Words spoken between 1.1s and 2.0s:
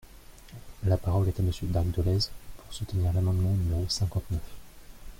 est à Monsieur Marc